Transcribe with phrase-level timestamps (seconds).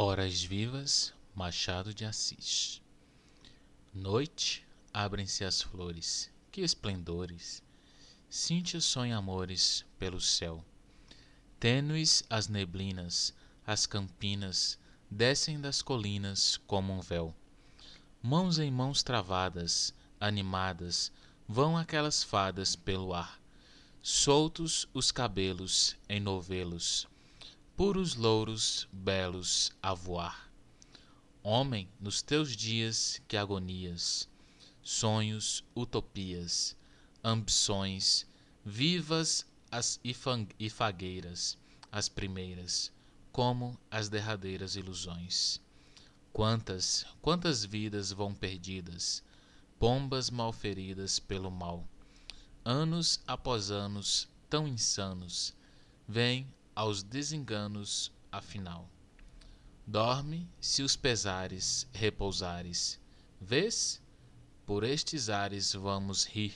[0.00, 2.80] Horas Vivas, Machado de Assis.
[3.92, 7.64] Noite, abrem-se as flores, que esplendores!
[8.30, 10.64] Cíntia sonha amores pelo céu.
[11.58, 13.34] Tênues as neblinas,
[13.66, 14.78] as campinas
[15.10, 17.34] descem das colinas como um véu.
[18.22, 21.10] Mãos em mãos travadas, animadas,
[21.48, 23.40] vão aquelas fadas pelo ar.
[24.00, 27.08] Soltos os cabelos em novelos
[27.78, 30.50] puros louros belos a voar.
[31.44, 34.28] Homem, nos teus dias que agonias,
[34.82, 36.76] sonhos, utopias,
[37.22, 38.26] ambições,
[38.64, 40.00] vivas as
[40.58, 41.56] ifagueiras,
[41.92, 42.90] as primeiras,
[43.30, 45.60] como as derradeiras ilusões.
[46.32, 49.22] Quantas, quantas vidas vão perdidas,
[49.78, 51.86] pombas malferidas pelo mal.
[52.64, 55.54] Anos após anos tão insanos,
[56.08, 58.88] vêm aos desenganos afinal.
[59.84, 63.00] Dorme se os pesares repousares.
[63.40, 64.00] Vês?
[64.64, 66.54] Por estes ares vamos rir.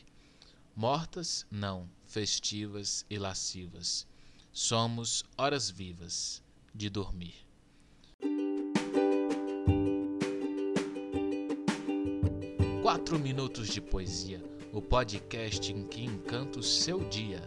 [0.77, 4.07] Mortas, não, festivas e lascivas.
[4.53, 6.41] Somos horas vivas
[6.73, 7.35] de dormir.
[12.81, 14.41] Quatro minutos de poesia,
[14.73, 17.43] o podcast em que encanta o seu dia.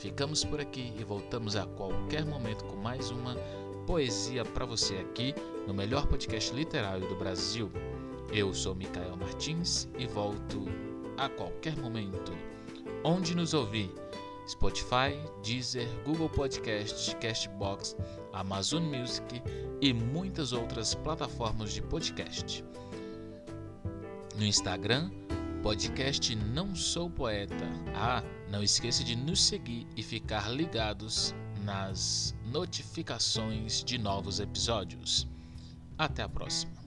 [0.00, 3.34] Ficamos por aqui e voltamos a qualquer momento com mais uma
[3.86, 5.34] poesia para você aqui
[5.66, 7.70] no melhor podcast literário do Brasil.
[8.32, 10.64] Eu sou Micael Martins e volto
[11.18, 12.32] a qualquer momento.
[13.04, 13.94] Onde nos ouvir?
[14.48, 17.94] Spotify, Deezer, Google Podcast, Castbox,
[18.32, 19.42] Amazon Music
[19.82, 22.64] e muitas outras plataformas de podcast.
[24.34, 25.10] No Instagram,
[25.62, 27.68] podcast Não Sou Poeta.
[27.94, 35.28] Ah, não esqueça de nos seguir e ficar ligados nas notificações de novos episódios.
[35.98, 36.79] Até a próxima.